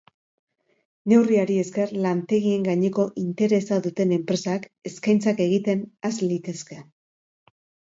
[1.11, 6.83] Neurriari esker lantegien gaineko interesa duten enpresak eskaintzak egiten has litezke.